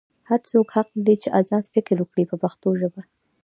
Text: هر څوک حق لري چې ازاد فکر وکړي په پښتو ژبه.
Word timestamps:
هر 0.29 0.39
څوک 0.49 0.67
حق 0.75 0.89
لري 0.97 1.15
چې 1.23 1.29
ازاد 1.39 1.63
فکر 1.75 1.95
وکړي 1.99 2.23
په 2.27 2.35
پښتو 2.43 2.67
ژبه. 2.79 3.01